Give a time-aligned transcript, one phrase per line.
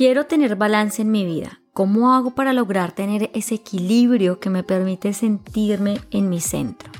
[0.00, 1.60] Quiero tener balance en mi vida.
[1.74, 6.90] ¿Cómo hago para lograr tener ese equilibrio que me permite sentirme en mi centro?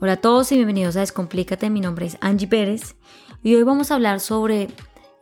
[0.00, 1.70] Hola a todos y bienvenidos a Descomplícate.
[1.70, 2.96] Mi nombre es Angie Pérez
[3.44, 4.70] y hoy vamos a hablar sobre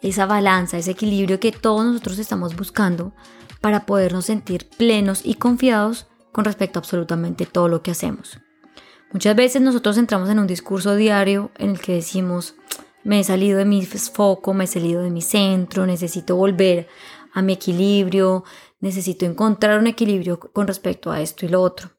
[0.00, 3.12] esa balanza, ese equilibrio que todos nosotros estamos buscando
[3.60, 8.38] para podernos sentir plenos y confiados con respecto a absolutamente todo lo que hacemos.
[9.12, 12.54] Muchas veces nosotros entramos en un discurso diario en el que decimos,
[13.04, 16.88] me he salido de mi foco, me he salido de mi centro, necesito volver
[17.32, 18.44] a mi equilibrio,
[18.80, 21.90] necesito encontrar un equilibrio con respecto a esto y lo otro.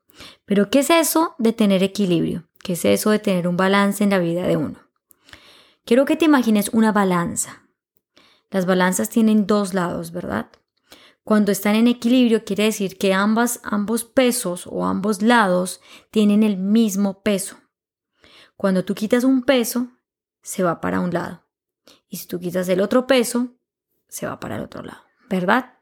[0.45, 2.47] Pero ¿qué es eso de tener equilibrio?
[2.61, 4.79] ¿Qué es eso de tener un balance en la vida de uno?
[5.85, 7.63] Quiero que te imagines una balanza.
[8.49, 10.49] Las balanzas tienen dos lados, ¿verdad?
[11.23, 15.81] Cuando están en equilibrio quiere decir que ambas, ambos pesos o ambos lados
[16.11, 17.57] tienen el mismo peso.
[18.55, 19.87] Cuando tú quitas un peso,
[20.43, 21.43] se va para un lado.
[22.07, 23.47] Y si tú quitas el otro peso,
[24.07, 25.73] se va para el otro lado, ¿verdad?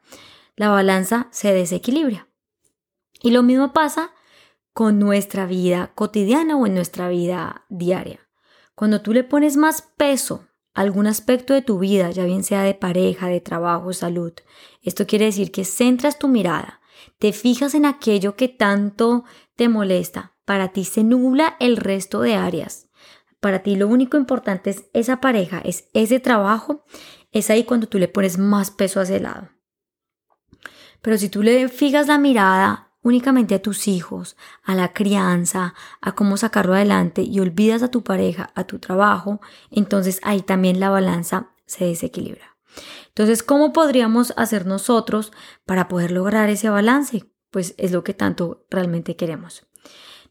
[0.55, 2.29] La balanza se desequilibra.
[3.21, 4.11] Y lo mismo pasa
[4.73, 8.19] con nuestra vida cotidiana o en nuestra vida diaria.
[8.73, 12.63] Cuando tú le pones más peso a algún aspecto de tu vida, ya bien sea
[12.63, 14.33] de pareja, de trabajo, salud,
[14.81, 16.79] esto quiere decir que centras tu mirada,
[17.19, 22.35] te fijas en aquello que tanto te molesta, para ti se nubla el resto de
[22.35, 22.90] áreas
[23.41, 26.85] para ti lo único importante es esa pareja, es ese trabajo,
[27.31, 29.49] es ahí cuando tú le pones más peso a ese lado.
[31.01, 36.11] Pero si tú le fijas la mirada únicamente a tus hijos, a la crianza, a
[36.13, 40.91] cómo sacarlo adelante y olvidas a tu pareja, a tu trabajo, entonces ahí también la
[40.91, 42.57] balanza se desequilibra.
[43.07, 45.33] Entonces, ¿cómo podríamos hacer nosotros
[45.65, 47.25] para poder lograr ese balance?
[47.49, 49.67] Pues es lo que tanto realmente queremos.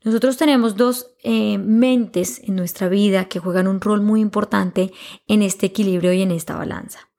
[0.03, 4.93] Nosotros tenemos dos eh, mentes en nuestra vida que juegan un rol muy importante
[5.27, 7.11] en este equilibrio y en esta balanza.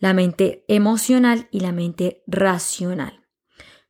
[0.00, 3.24] La mente emocional y la mente racional.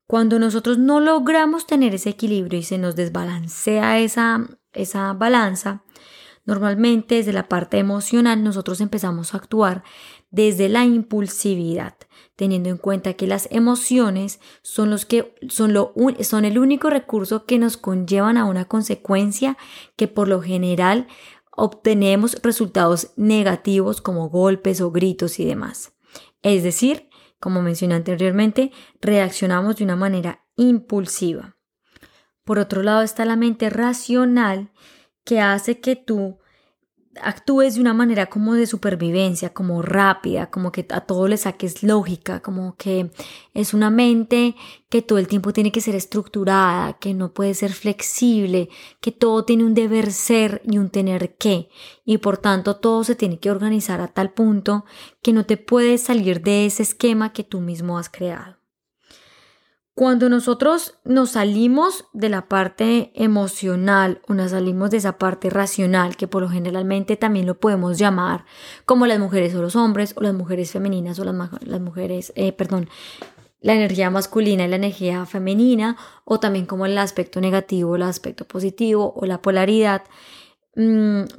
[0.07, 5.85] Cuando nosotros no logramos tener ese equilibrio y se nos desbalancea esa, esa balanza,
[6.45, 9.85] normalmente desde la parte emocional nosotros empezamos a actuar
[10.31, 11.95] desde la impulsividad
[12.39, 17.47] teniendo en cuenta que las emociones son los que son, lo, son el único recurso
[17.47, 19.59] que nos conllevan a una consecuencia
[19.97, 21.09] que por lo general
[21.51, 25.95] obtenemos resultados negativos como golpes o gritos y demás.
[26.43, 27.09] Es decir,
[27.41, 31.57] como mencioné anteriormente, reaccionamos de una manera impulsiva.
[32.45, 34.71] Por otro lado está la mente racional
[35.25, 36.38] que hace que tú
[37.23, 41.83] actúes de una manera como de supervivencia, como rápida, como que a todo le saques
[41.83, 43.11] lógica, como que
[43.55, 44.55] es una mente
[44.89, 48.69] que todo el tiempo tiene que ser estructurada, que no puede ser flexible,
[49.01, 51.69] que todo tiene un deber ser y un tener que,
[52.05, 54.85] y por tanto todo se tiene que organizar a tal punto
[55.23, 58.58] que no te puedes salir de ese esquema que tú mismo has creado.
[59.99, 66.15] Cuando nosotros nos salimos de la parte emocional o nos salimos de esa parte racional,
[66.17, 68.45] que por lo generalmente también lo podemos llamar
[68.85, 72.89] como las mujeres o los hombres, o las mujeres femeninas o las, mujeres, eh, perdón,
[73.61, 78.47] la energía masculina y la energía femenina, o también como el aspecto negativo, el aspecto
[78.47, 80.05] positivo o la polaridad,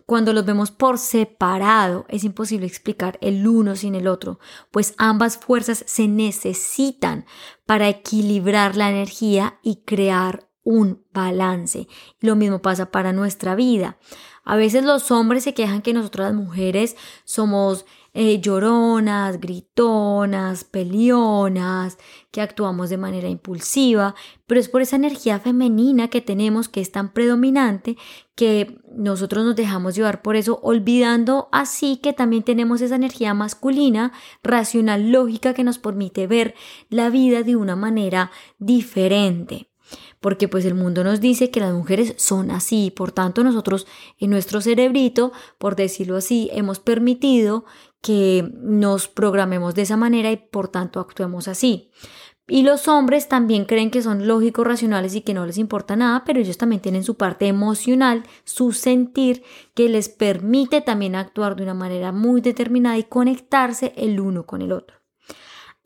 [0.06, 4.40] cuando los vemos por separado, es imposible explicar el uno sin el otro,
[4.70, 7.26] pues ambas fuerzas se necesitan
[7.66, 11.88] para equilibrar la energía y crear un balance.
[12.20, 13.98] Lo mismo pasa para nuestra vida.
[14.44, 21.98] A veces los hombres se quejan que nosotros las mujeres somos eh, lloronas, gritonas, pelionas,
[22.32, 24.16] que actuamos de manera impulsiva,
[24.48, 27.98] pero es por esa energía femenina que tenemos que es tan predominante
[28.36, 34.12] que nosotros nos dejamos llevar por eso, olvidando así que también tenemos esa energía masculina,
[34.42, 36.56] racional, lógica, que nos permite ver
[36.90, 39.70] la vida de una manera diferente
[40.20, 43.88] porque pues el mundo nos dice que las mujeres son así, por tanto nosotros
[44.18, 47.66] en nuestro cerebrito, por decirlo así, hemos permitido
[48.02, 51.92] que nos programemos de esa manera y por tanto actuemos así.
[52.50, 56.24] Y los hombres también creen que son lógicos, racionales y que no les importa nada,
[56.26, 59.44] pero ellos también tienen su parte emocional, su sentir,
[59.76, 64.64] que les permite también actuar de una manera muy determinada y conectarse el uno con
[64.64, 64.99] el otro.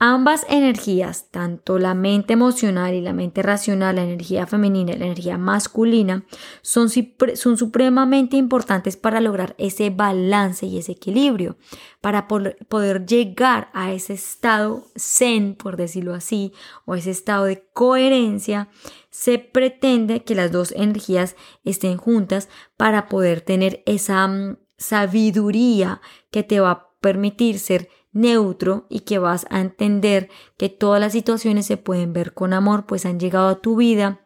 [0.06, 5.06] Ambas energías, tanto la mente emocional y la mente racional, la energía femenina y la
[5.06, 6.26] energía masculina,
[6.62, 6.90] son,
[7.36, 11.56] son, supremamente importantes para lograr ese balance y ese equilibrio,
[12.02, 16.52] para poder llegar a ese estado zen, por decirlo así,
[16.84, 18.68] o ese estado de coherencia,
[19.10, 26.44] se pretende que las dos energías estén juntas para poder tener esa mm, sabiduría que
[26.44, 31.66] te va a permitir ser neutro y que vas a entender que todas las situaciones
[31.66, 34.24] se pueden ver con amor, pues han llegado a tu vida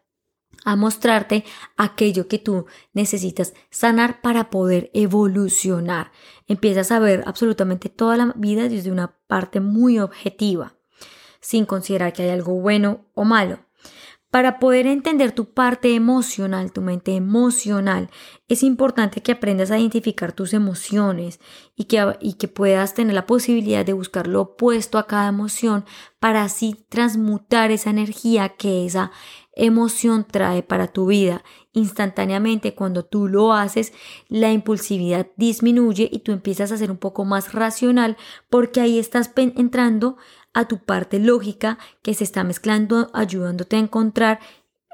[0.66, 1.46] a mostrarte
[1.78, 6.12] aquello que tú necesitas sanar para poder evolucionar.
[6.48, 10.76] Empiezas a ver absolutamente toda la vida desde una parte muy objetiva,
[11.40, 13.60] sin considerar que hay algo bueno o malo.
[14.30, 18.10] Para poder entender tu parte emocional, tu mente emocional,
[18.50, 21.40] es importante que aprendas a identificar tus emociones
[21.78, 25.86] y que, y que puedas tener la posibilidad de buscar lo opuesto a cada emoción
[26.20, 29.12] para así transmutar esa energía que esa
[29.54, 31.44] emoción trae para tu vida.
[31.72, 33.94] Instantáneamente cuando tú lo haces,
[34.28, 38.18] la impulsividad disminuye y tú empiezas a ser un poco más racional
[38.50, 40.18] porque ahí estás entrando
[40.58, 44.40] a tu parte lógica que se está mezclando, ayudándote a encontrar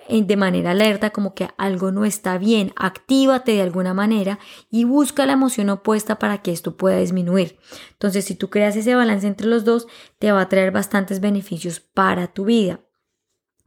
[0.09, 4.39] eh, de manera alerta como que algo no está bien, actívate de alguna manera
[4.69, 7.57] y busca la emoción opuesta para que esto pueda disminuir.
[7.91, 9.87] Entonces, si tú creas ese balance entre los dos,
[10.19, 12.81] te va a traer bastantes beneficios para tu vida.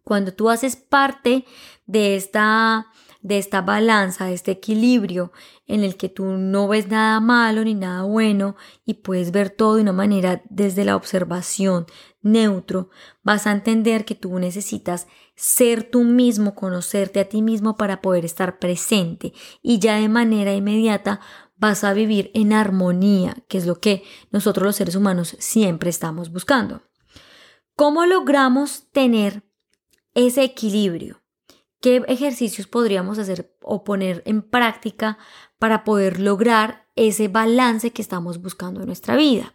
[0.05, 1.47] Cuando tú haces parte
[1.87, 2.89] de esta,
[3.27, 5.33] de esta balanza, de este equilibrio
[5.67, 9.75] en el que tú no ves nada malo ni nada bueno y puedes ver todo
[9.75, 11.87] de una manera desde la observación
[12.23, 12.91] neutro,
[13.23, 18.25] vas a entender que tú necesitas ser tú mismo, conocerte a ti mismo para poder
[18.25, 19.33] estar presente
[19.63, 21.21] y ya de manera inmediata
[21.57, 26.31] vas a vivir en armonía, que es lo que nosotros los seres humanos siempre estamos
[26.31, 26.83] buscando.
[27.75, 29.43] ¿Cómo logramos tener
[30.17, 31.23] ese equilibrio.
[31.81, 35.19] ¿Qué ejercicios podríamos hacer o poner en práctica
[35.59, 39.55] para poder lograr ese balance que estamos buscando en nuestra vida?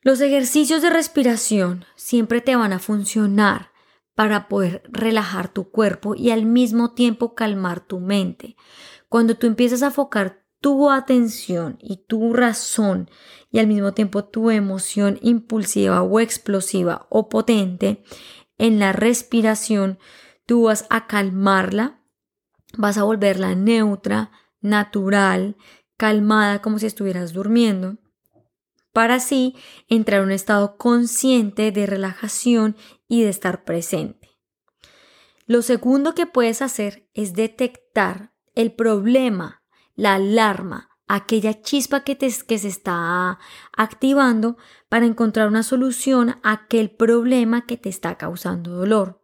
[0.00, 3.70] Los ejercicios de respiración siempre te van a funcionar
[4.14, 8.56] para poder relajar tu cuerpo y al mismo tiempo calmar tu mente.
[9.08, 13.10] Cuando tú empiezas a enfocar tu atención y tu razón
[13.50, 18.02] y al mismo tiempo tu emoción impulsiva o explosiva o potente,
[18.58, 19.98] en la respiración,
[20.46, 22.00] tú vas a calmarla,
[22.76, 24.30] vas a volverla neutra,
[24.60, 25.56] natural,
[25.96, 27.98] calmada como si estuvieras durmiendo,
[28.92, 29.54] para así
[29.88, 32.76] entrar a un estado consciente de relajación
[33.08, 34.30] y de estar presente.
[35.46, 39.62] Lo segundo que puedes hacer es detectar el problema,
[39.94, 43.38] la alarma, aquella chispa que, te, que se está
[43.76, 44.56] activando
[44.88, 49.21] para encontrar una solución a aquel problema que te está causando dolor.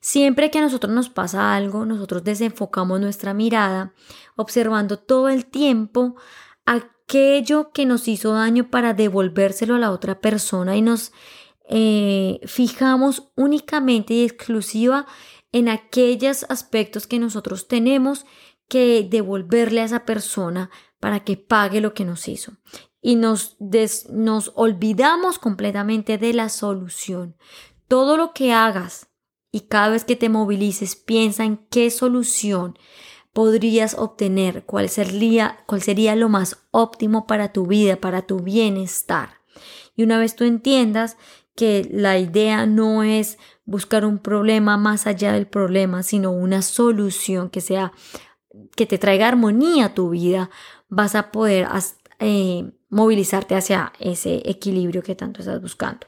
[0.00, 3.94] Siempre que a nosotros nos pasa algo, nosotros desenfocamos nuestra mirada,
[4.36, 6.14] observando todo el tiempo
[6.64, 11.12] aquello que nos hizo daño para devolvérselo a la otra persona y nos
[11.68, 15.06] eh, fijamos únicamente y exclusiva
[15.52, 18.24] en aquellos aspectos que nosotros tenemos
[18.68, 22.52] que devolverle a esa persona para que pague lo que nos hizo.
[23.00, 23.56] Y nos,
[24.10, 27.36] nos olvidamos completamente de la solución.
[27.86, 29.07] Todo lo que hagas
[29.58, 32.78] y cada vez que te movilices, piensa en qué solución
[33.32, 39.30] podrías obtener, cuál sería, cuál sería lo más óptimo para tu vida, para tu bienestar.
[39.96, 41.16] Y una vez tú entiendas
[41.56, 47.50] que la idea no es buscar un problema más allá del problema, sino una solución
[47.50, 47.92] que sea
[48.76, 50.50] que te traiga armonía a tu vida,
[50.88, 51.66] vas a poder
[52.20, 56.06] eh, movilizarte hacia ese equilibrio que tanto estás buscando.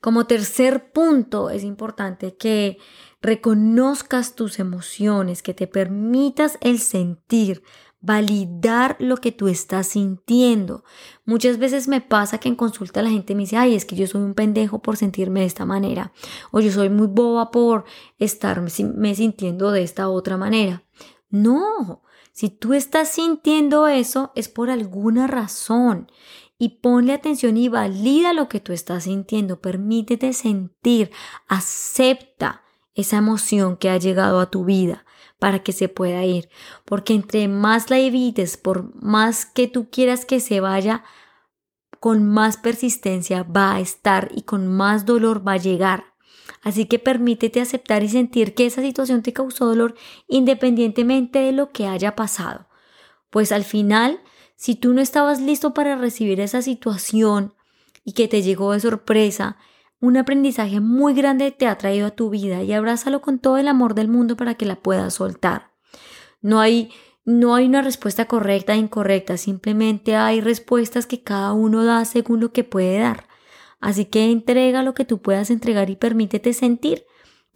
[0.00, 2.78] Como tercer punto, es importante que
[3.20, 7.62] reconozcas tus emociones, que te permitas el sentir,
[8.00, 10.84] validar lo que tú estás sintiendo.
[11.24, 14.06] Muchas veces me pasa que en consulta la gente me dice, ay, es que yo
[14.06, 16.12] soy un pendejo por sentirme de esta manera,
[16.52, 17.84] o yo soy muy boba por
[18.18, 20.84] estarme sintiendo de esta otra manera.
[21.28, 22.02] No,
[22.32, 26.08] si tú estás sintiendo eso es por alguna razón
[26.58, 31.10] y ponle atención y valida lo que tú estás sintiendo, permítete sentir,
[31.46, 32.62] acepta
[32.94, 35.04] esa emoción que ha llegado a tu vida
[35.38, 36.48] para que se pueda ir,
[36.84, 41.04] porque entre más la evites, por más que tú quieras que se vaya,
[42.00, 46.04] con más persistencia va a estar y con más dolor va a llegar.
[46.62, 49.94] Así que permítete aceptar y sentir que esa situación te causó dolor
[50.26, 52.68] independientemente de lo que haya pasado.
[53.30, 54.20] Pues al final,
[54.58, 57.54] si tú no estabas listo para recibir esa situación
[58.04, 59.56] y que te llegó de sorpresa,
[60.00, 63.68] un aprendizaje muy grande te ha traído a tu vida y abrázalo con todo el
[63.68, 65.70] amor del mundo para que la puedas soltar.
[66.42, 66.90] No hay
[67.24, 72.40] no hay una respuesta correcta e incorrecta, simplemente hay respuestas que cada uno da según
[72.40, 73.28] lo que puede dar.
[73.80, 77.04] Así que entrega lo que tú puedas entregar y permítete sentir,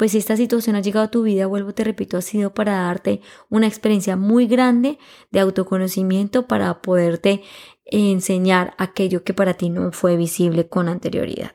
[0.03, 2.73] pues si esta situación ha llegado a tu vida, vuelvo, te repito, ha sido para
[2.73, 4.99] darte una experiencia muy grande
[5.31, 7.45] de autoconocimiento para poderte
[7.85, 11.55] enseñar aquello que para ti no fue visible con anterioridad.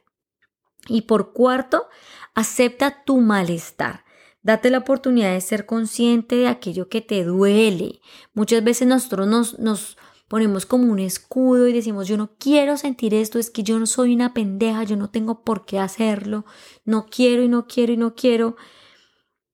[0.88, 1.90] Y por cuarto,
[2.36, 4.06] acepta tu malestar.
[4.44, 8.00] Date la oportunidad de ser consciente de aquello que te duele.
[8.34, 13.14] Muchas veces nosotros nos, nos ponemos como un escudo y decimos, yo no quiero sentir
[13.14, 16.46] esto, es que yo no soy una pendeja, yo no tengo por qué hacerlo,
[16.86, 18.56] no quiero y no quiero y no quiero.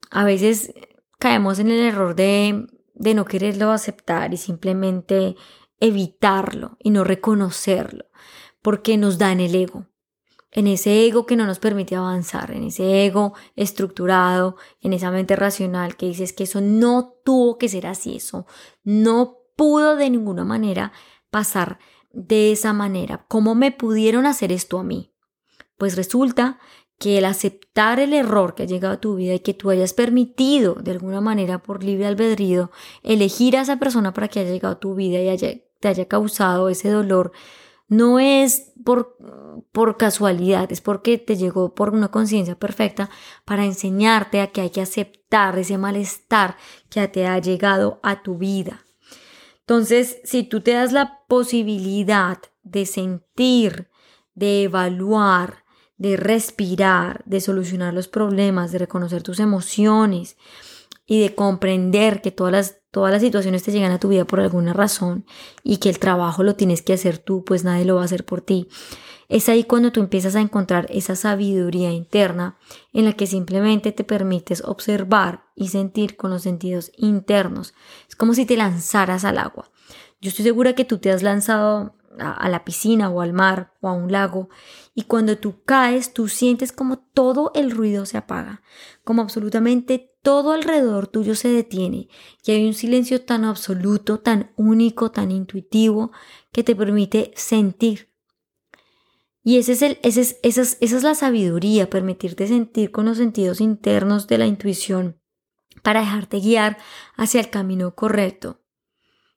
[0.09, 0.73] A veces
[1.19, 5.35] caemos en el error de, de no quererlo aceptar y simplemente
[5.79, 8.05] evitarlo y no reconocerlo,
[8.61, 9.87] porque nos da en el ego
[10.53, 15.35] en ese ego que no nos permite avanzar, en ese ego estructurado, en esa mente
[15.35, 18.45] racional que dices que eso no tuvo que ser así, eso
[18.83, 20.91] no pudo de ninguna manera
[21.29, 21.79] pasar
[22.11, 23.25] de esa manera.
[23.27, 25.13] ¿Cómo me pudieron hacer esto a mí?
[25.77, 26.59] Pues resulta
[26.99, 29.93] que el aceptar el error que ha llegado a tu vida y que tú hayas
[29.93, 34.75] permitido de alguna manera por libre albedrío elegir a esa persona para que haya llegado
[34.75, 35.37] a tu vida y
[35.79, 37.33] te haya causado ese dolor,
[37.89, 39.17] no es por,
[39.71, 43.09] por casualidad, es porque te llegó por una conciencia perfecta
[43.43, 46.55] para enseñarte a que hay que aceptar ese malestar
[46.89, 48.82] que te ha llegado a tu vida.
[49.65, 53.89] Entonces, si tú te das la posibilidad de sentir,
[54.35, 55.63] de evaluar,
[55.97, 60.35] de respirar, de solucionar los problemas, de reconocer tus emociones
[61.05, 64.41] y de comprender que todas las, todas las situaciones te llegan a tu vida por
[64.41, 65.25] alguna razón
[65.63, 68.25] y que el trabajo lo tienes que hacer tú, pues nadie lo va a hacer
[68.25, 68.67] por ti.
[69.29, 72.57] Es ahí cuando tú empiezas a encontrar esa sabiduría interna
[72.91, 77.73] en la que simplemente te permites observar y sentir con los sentidos internos.
[78.07, 79.71] Es como si te lanzaras al agua.
[80.21, 83.87] Yo estoy segura que tú te has lanzado a, la piscina o al mar o
[83.87, 84.49] a un lago
[84.93, 88.61] y cuando tú caes tú sientes como todo el ruido se apaga,
[89.03, 92.07] como absolutamente todo alrededor tuyo se detiene
[92.45, 96.11] y hay un silencio tan absoluto, tan único, tan intuitivo
[96.51, 98.12] que te permite sentir
[99.43, 103.59] y ese es el, es, esa, es, es la sabiduría, permitirte sentir con los sentidos
[103.59, 105.19] internos de la intuición
[105.81, 106.77] para dejarte guiar
[107.17, 108.61] hacia el camino correcto.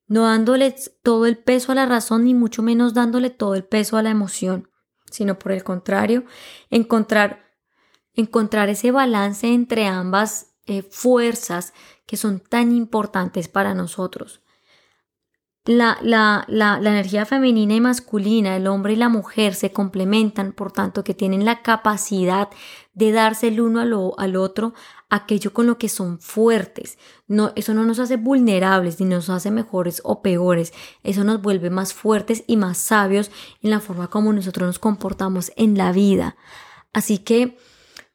[0.06, 3.96] No dándole todo el peso a la razón, ni mucho menos dándole todo el peso
[3.96, 4.70] a la emoción,
[5.10, 6.24] sino por el contrario,
[6.70, 7.44] encontrar,
[8.14, 11.74] encontrar ese balance entre ambas eh, fuerzas
[12.06, 14.40] que son tan importantes para nosotros
[15.66, 20.70] la, la, la, energía femenina y masculina, el hombre y la mujer se complementan, por
[20.70, 22.48] tanto, que tienen la capacidad
[22.94, 23.80] de darse el uno
[24.16, 24.74] al, otro
[25.10, 26.98] aquello con lo que son fuertes.
[27.26, 30.72] No, eso no nos hace vulnerables ni nos hace mejores o peores.
[31.02, 33.30] Eso nos vuelve más fuertes y más sabios
[33.60, 36.36] en la forma como nosotros nos comportamos en la vida.
[36.92, 37.58] Así que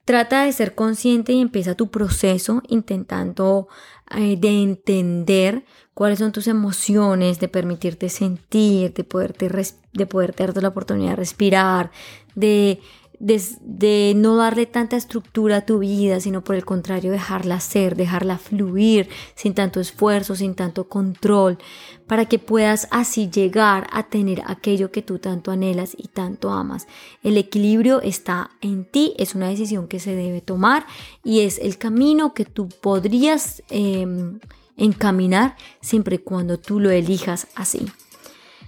[0.06, 3.68] trata de ser consciente y empieza tu proceso intentando
[4.16, 9.50] eh, de entender cuáles son tus emociones, de permitirte sentir, de poderte,
[9.94, 11.92] de poderte darte la oportunidad de respirar,
[12.36, 12.80] de,
[13.22, 18.40] de, no darle tanta estructura a tu vida, sino por el contrario dejarla ser, dejarla
[18.40, 21.60] fluir sin tanto esfuerzo, sin tanto control,
[22.08, 26.88] para que puedas así llegar a tener aquello que tú tanto anhelas y tanto amas.
[27.22, 30.86] El equilibrio está en ti, es una decisión que se debe tomar
[31.24, 33.62] y es el camino que tú podrías...
[33.70, 34.40] Em,
[34.78, 37.86] encaminar siempre y cuando tú lo elijas así.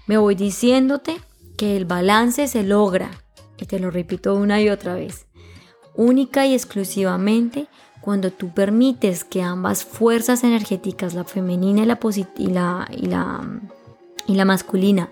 [0.06, 1.20] Me voy diciéndote
[1.58, 3.23] que el balance se logra,
[3.64, 5.26] y te lo repito una y otra vez,
[5.96, 7.68] única y exclusivamente
[8.02, 11.98] cuando tú permites que ambas fuerzas energéticas, la femenina y la,
[12.38, 13.62] y la, y la,
[14.28, 15.10] y la masculina,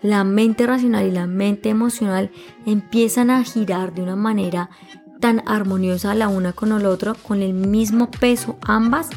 [0.00, 2.30] la mente racional y la mente emocional
[2.64, 4.70] empiezan a girar de una manera
[5.18, 9.10] tan armoniosa la una con el otro, con el mismo peso ambas,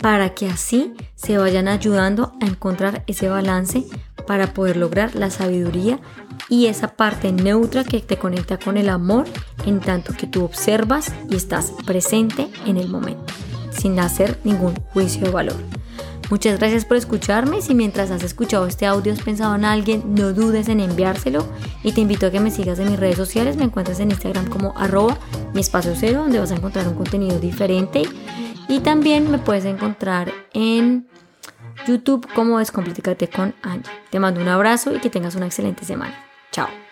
[0.00, 3.84] para que así se vayan ayudando a encontrar ese balance
[4.28, 5.98] para poder lograr la sabiduría
[6.48, 9.26] y esa parte neutra que te conecta con el amor
[9.66, 13.32] en tanto que tú observas y estás presente en el momento,
[13.70, 15.56] sin hacer ningún juicio de valor.
[16.30, 17.62] Muchas gracias por escucharme.
[17.62, 21.46] Si mientras has escuchado este audio has pensado en alguien, no dudes en enviárselo.
[21.82, 23.56] Y te invito a que me sigas en mis redes sociales.
[23.56, 25.16] Me encuentras en Instagram como arroba
[25.54, 28.02] mi espacio cero, donde vas a encontrar un contenido diferente.
[28.68, 31.08] Y también me puedes encontrar en
[31.86, 33.90] YouTube como Descomplícate con Angie.
[34.10, 36.27] Te mando un abrazo y que tengas una excelente semana.
[36.58, 36.87] Tchau!